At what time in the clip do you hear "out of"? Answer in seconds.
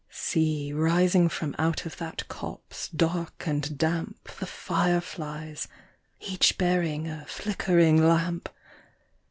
1.59-1.97